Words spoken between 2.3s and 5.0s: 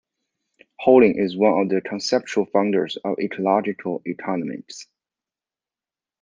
founders of ecological economics.